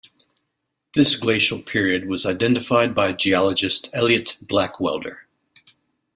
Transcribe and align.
This 0.95 1.15
glacial 1.15 1.61
period 1.61 2.07
was 2.07 2.25
identified 2.25 2.95
by 2.95 3.13
geologist 3.13 3.91
Eliot 3.93 4.35
Blackwelder. 4.43 5.25